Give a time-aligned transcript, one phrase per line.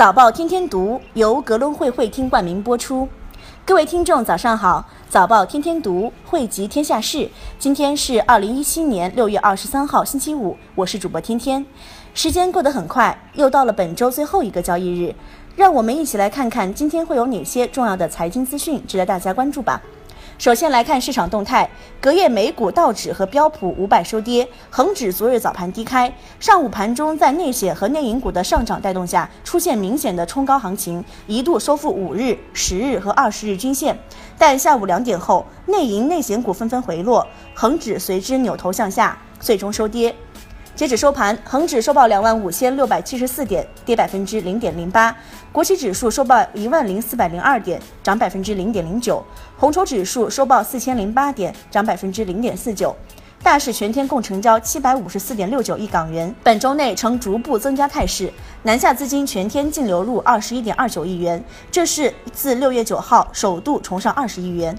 [0.00, 3.06] 早报天天读由格隆会会听冠名播出。
[3.66, 4.82] 各位听众，早上好！
[5.10, 7.28] 早报天天读汇集天下事。
[7.58, 10.56] 今天是二零一七年六月二十三号，星期五。
[10.74, 11.66] 我是主播天天。
[12.14, 15.14] 时间过得很快，又到了本周最后一个交易日，
[15.54, 19.82] 让我们一起来看看今天会有哪些重要的财经资讯值得大家关注吧。
[20.40, 21.68] 首先来看市场动态，
[22.00, 26.10] 隔夜美股道指和标普五百收跌，恒指昨日早盘低开，
[26.40, 33.94] 上午盘中在内险和内银股的上涨带动下，出现明显的冲高行情，一度收复五日、十日和二十日均线，
[34.38, 40.16] 但下午两点后，内银内险股纷纷回落，恒指随之扭头向下，最终收跌。
[40.80, 45.14] 截止收盘，恒指收报两万五千六百七十四点，跌百分之零点零八；
[45.52, 49.22] 国企指数收报一万零四百零二点，涨百分之零点零九；
[49.58, 52.96] 红筹指数收报四千零八点，涨百分之零点四九。
[53.42, 58.32] 大市全天共成交七百五十四点六九亿港元，本周内呈逐步增加态势。
[58.62, 64.74] 南下资金全天净流入二十一点二九亿元，这是自六月九号首度重上二十亿元。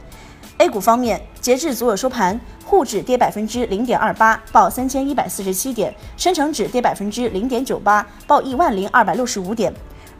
[0.61, 9.73] A 股方面，截至昨日收盘，沪指跌百分之零点二八，报三千一百四十七点；深成指跌百分之零点九八，报一万零二百六十五点。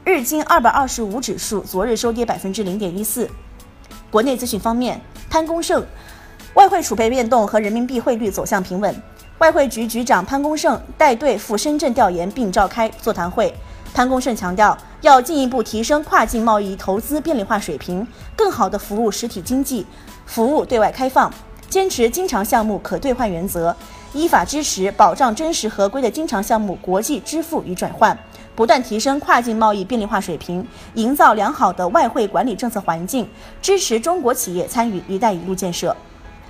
[0.03, 3.29] 日经二百二十五指数昨日收跌百分之零点一四。
[4.09, 5.85] 国内资讯方面，潘功胜，
[6.55, 8.99] 外汇储备变动和人民币汇率走向平稳。
[9.37, 13.53] 外汇局局长潘功胜带队赴深圳调研并召开座谈会。
[13.93, 19.83] 潘功胜强调，要进一步提升跨境贸易投资便利化水平，更好地服务实体经济。
[20.27, 21.33] 服务对外开放，
[21.67, 23.75] 坚持经常项目可兑换原则，
[24.13, 28.15] 依法支持保障真实合规的经常项目国际支付与转换，
[28.55, 33.27] 不断提升跨境贸易便利化水平，营造良好的外汇管理政策环境，
[33.59, 35.97] 支持中国企业参与“一带一路”建设。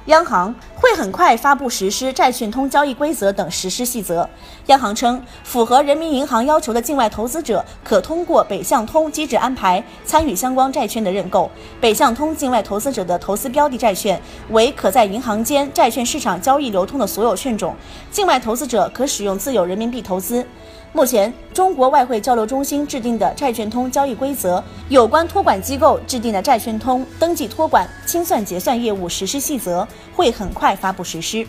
[0.06, 4.28] 央行会很快发布实施债券通交易规则等实施细则。
[4.66, 11.50] 央行称，符合人民银行要求的境外投资者可通过北向通机制安排参与相关债券的认购。
[11.80, 17.76] 北向通境外投资者的投资标的债券为可在银行间债券市场交易流通的所有券种，
[18.10, 20.46] 境外投资者可使用自有人民币投资。
[20.94, 31.48] 目前，中国外汇交流中心制定的债券通交易规则，有关托管机构制定的债券通登记托管、清算结算业务实施细则会很快发布实施。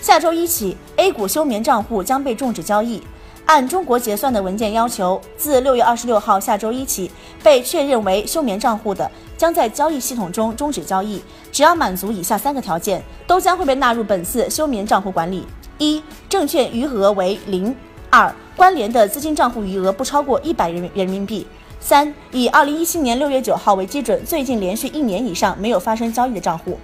[0.00, 3.02] 下周一起，A 股休眠账户将被终止交易。
[3.46, 7.10] 按中国结算的文件要求，自六月二十六号下周一起，
[7.42, 11.20] 被确认为休眠账户的，将在交易系统中终止交易。
[11.50, 15.44] 只要满足以下三个条件，都将会被纳入本次休眠账户管理：
[15.78, 17.74] 一、证券余额为零。
[18.18, 21.46] 二、关联的资金账户余额不超过一百人人民币。
[21.78, 26.76] 三、以二零一七年六月九号为基准，最近连续一年以上没有发生交易的账户。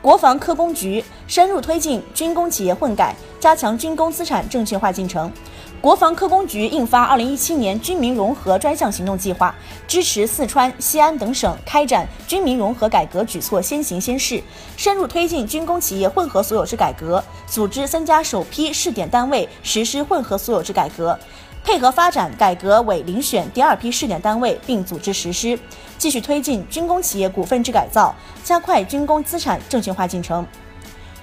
[0.00, 5.30] 国防科工局深入推进军工企业混改，加强军工资产证券化进程。
[5.80, 9.54] 国防科工局印发《二零一七年军民融合专项行动计划》，
[9.90, 14.42] 支持四川、西安等省开展军民融合改革举措先行先试，
[14.78, 21.18] 深入推进军工企业混合所有制改革，组织三家首批试点单位实施混合所有制改革，
[21.62, 25.58] 配合发展改革委遴选第二批试点单位并组织实施，
[25.98, 30.46] 继续推进军工企业股份制改造，加快军工资产证券化进程。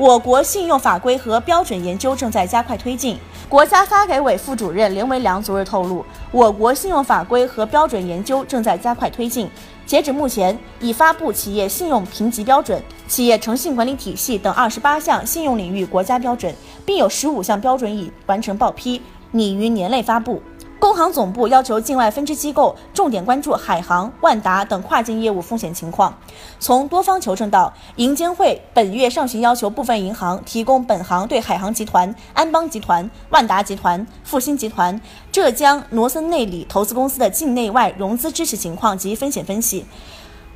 [0.02, 3.16] 我国信用法规和标准研究正在加快推进。
[3.48, 9.48] 国家发改委副主任林维良昨日透露，我国信用法规和标准研究正在加快推进。
[9.86, 16.52] 截止目前，已发布企业信用评级标准、企业诚信管理体系等二十八项信用领域国家标准，
[16.84, 20.42] 并有十五项标准已完成报批，拟于年内发布。
[20.82, 26.12] 工行总部要求境外分支机构重点关注海航、万达等跨境业务风险情况。
[26.60, 35.00] 从多方求证到，银监会本月上旬要求部分银行提供本行对海航集团、安邦集团、万达集团、复星集团、
[35.32, 39.86] 浙江罗森内里投资公司的境内外融资支持情况及风险分析。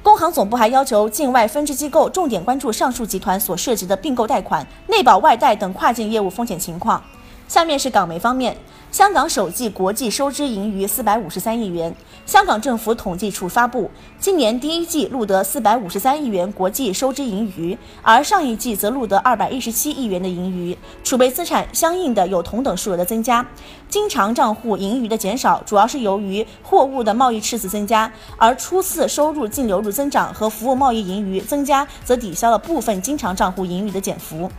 [0.01, 7.03] 工行总部还要求境外分支机构重点关注上述集团所涉及的并购贷款、内保外贷等跨境业务风险情况。
[7.47, 8.57] 下面是港媒方面。
[8.91, 11.93] 香港首季国际收支盈余四百五十三亿元。
[12.25, 23.45] 香港政府统计处发布，今年第一季录得四百五十三亿元国际收支盈余，而上一季则录得二百一十七亿元的盈余，储备资产相应的有同等数额的增加。
[23.89, 34.49] 经常账户盈余的减少，主要是由于货物的贸易赤字增加，而初次收入净流入增长和服务贸易盈余增加，则抵消了部分经常账户盈余的减幅。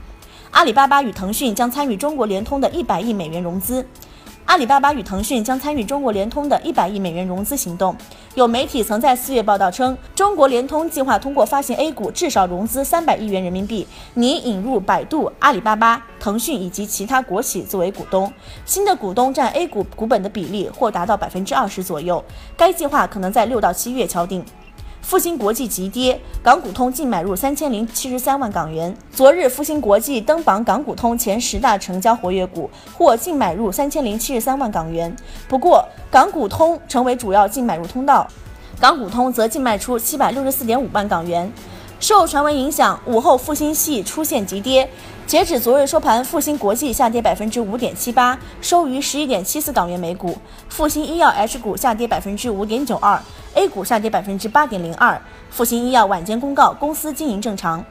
[0.56, 3.86] 阿里巴巴与腾讯将参与中国联通的一百亿美元融资。
[4.46, 7.94] 阿里巴巴与腾讯将参与中国联通的一百亿美元融资行动。
[8.34, 18.32] 有媒体曾在四月报道称，中国联通计划通过发行 A 股，至少融资三百亿元人民币，拟引入百度、阿里巴巴、腾讯以及其他国企作为股东。
[18.64, 22.24] 新的股东占 A 股股本的比例或达到百分之二十左右。
[22.56, 24.42] 该计划可能在六到七月敲定。
[25.06, 28.92] 复星国际急跌，港股通净买入三千零七十三万港元。
[29.12, 32.68] 昨日，复星国际登榜港股通前十大成交活跃股，
[32.98, 35.14] 或净买入三千零七十三万港元。
[35.46, 38.26] 不过，港股通成为主要净买入通道，
[38.80, 41.52] 港股通则净卖出七百六十四点五万港元。
[42.00, 44.90] 受传闻影响，午后复星系出现急跌。
[45.26, 50.30] 截止昨日收盘，复星国际下跌百分之五点七八，收于十一点七四港元每股；
[50.68, 53.20] 复星医药 H 股下跌百分之五点九二
[53.54, 55.20] ，A 股下跌百分之八点零二。
[55.50, 57.84] 复星医药晚间公告，公司经营正常。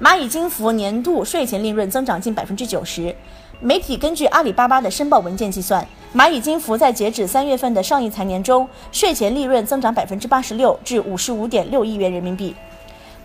[0.00, 3.12] 蚂蚁金服年度税前利润增长近百分之九十。
[3.58, 5.84] 媒体根据阿里巴巴的申报文件计算，
[6.14, 12.54] 蚂蚁金服在截止三月份的上一财年中，税前利润增长百分之八十六，至五十五点六亿元人民币。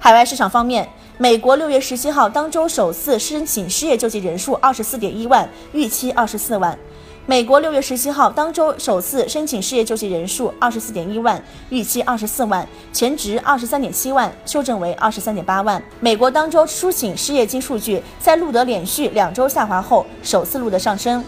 [0.06, 0.88] 海外市场方面，
[1.18, 6.78] 美国六月十七号当周首次申请失业救济人数二十四点一万，预期二十四万。
[7.25, 15.81] 美国六月十七号当周首次申请失业救济人数二十四点一万，预期二十四万，前值二十三点七万，修正为二十三点八万。
[16.00, 21.24] 美国当周出请失业金数据在录得连续两周下滑后，首次录得上升。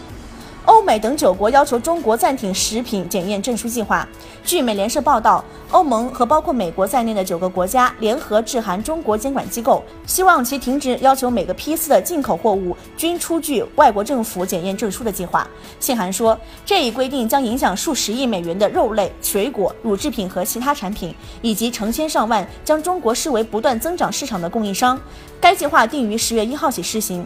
[0.68, 4.06] 欧美等九国要求中国暂停食品检验证书计划。
[4.44, 15.48] 据美联社报道，欧盟和包括美国在内的九个国家联合致函中国监管机构，希望其停止要求每个批次的进口货物均出具外国政府检验证书的计划。
[15.80, 25.00] 信函说，这一规定将影响数十亿美元的肉类、水果、乳制品和其他产品，以及成千上万将中国视为不断增长市场的供应商。
[25.40, 27.24] 该计划定于十月一号起施行。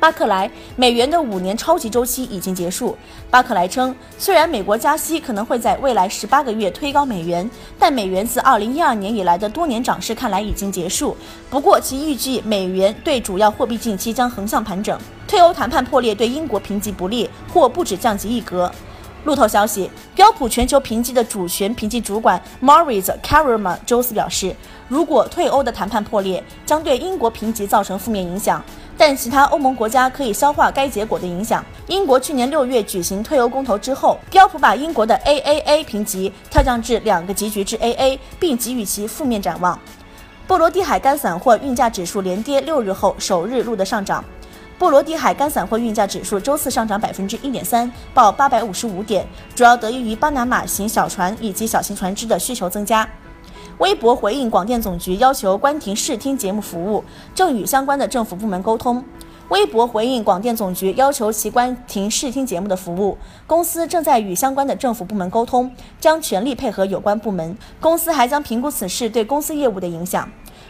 [0.00, 2.96] 巴克莱美元的五年超级周期已经结束。
[3.30, 7.48] 巴克莱称，虽然美国加息可能会在未来十八个月推高美元，
[7.78, 11.16] 但美元自二零一二年以来的多年涨势看来已经结束。
[11.50, 14.98] 不过，其预计美元对主要货币近期将横向盘整。
[15.26, 18.70] 退欧谈判破裂对英国评级不利，或不止降级一格。
[19.24, 24.54] 路透消息，标普全球评级的主权评级主管 Maurice Carama 周四表示，
[24.88, 28.62] 如果退欧的谈判破裂，将对英国评级造成负面影响。
[28.96, 31.64] 但其他欧盟国家可以消化该结果的影响。
[31.86, 39.78] 英国去年六月举行退欧公投之后，标普把英国的 AAA 评级跳降至两个级距至 AA，并给予其负面展望。
[40.48, 44.24] 波罗的海干散货运价指数连跌六日后首日录得上涨。
[44.78, 53.08] 波罗的海干散货运价指数周四上涨百分之一点三，报八百五十五点，主要得益于巴拿马型小船以及小型船只的需求增加。
[53.78, 57.02] 微博回应广电总局要求关停视听节目服务，
[57.34, 59.04] 正与相关的政府部门沟通。
[59.48, 67.56] 微博回应广电总局要求其关停视听节目的服务，公司正在与相关的政府部门沟通，将全力配合有关部门。
[67.80, 70.28] 公司还将评估此事对公司业务的影响。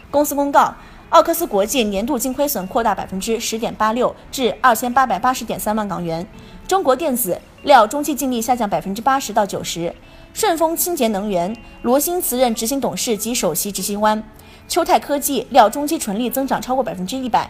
[0.09, 0.73] 公司公告，
[1.09, 6.25] 奥克斯国际年度净亏损扩大百分之十点八六，至二千八百八十点三万港元。
[6.67, 9.91] 中国电子料中期净利下降百分之八十到九十。
[10.35, 14.23] 顺丰清洁能源罗新辞任执行董事及首席执行官。
[14.67, 17.49] 秋泰科技料中期纯利增长超过百分之一百。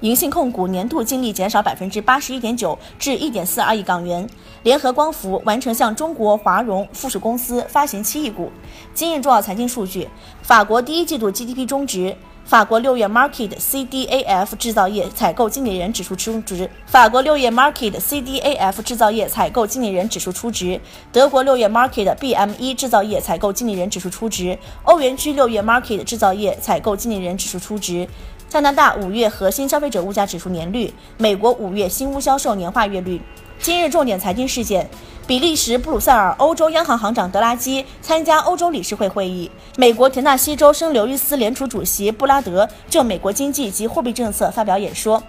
[0.00, 4.28] 银信控股年度净利减少百分之八十一点九，至一点四二亿港元。
[4.62, 8.52] 联合光伏完成向中国华融附属公司发行七亿股。
[8.92, 10.06] 今日重要财经数据：
[10.42, 12.14] 法国第一季度 GDP 中值。
[12.44, 16.70] 法国六月 Market CDAF 制造业采购经理人指数初值。
[16.86, 20.80] 法国六月 Market CDAF 制造业采购经理人指数初值。
[21.10, 24.56] 德国六月 Market BME 制造业采购经理人指数初值。
[24.84, 28.06] 欧元区六月 Market 制造业采购经理人指数初值。
[28.48, 30.92] 加拿大五月核心消费者物价指数年率。
[31.18, 33.20] 美国五月新屋销售年化月率。
[33.58, 34.88] 今日重点财经事件。
[35.26, 39.50] 比利时布鲁塞尔欧洲央行行长德拉基参加欧洲理事会会议。
[39.76, 45.20] 美国田纳西州圣刘易斯联储主席布拉德就美国经济及货币政策发表演说。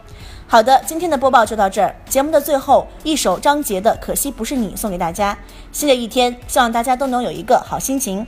[0.45, 1.95] 好的，今天的播报就到这儿。
[2.07, 5.35] 节目的最后，一首张杰的《可惜不是你》送给大家。
[5.71, 8.25] 新的一天，希望大家都能有一个好心情。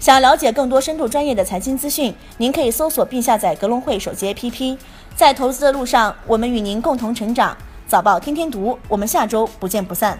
[0.00, 4.78] 想了解更多深度专业的财经资讯，您可以搜索并下载格隆汇手机 APP。
[5.14, 7.54] 在投资的路上，我们与您共同成长。
[7.86, 10.18] 早报天天读，我们下周不见不散。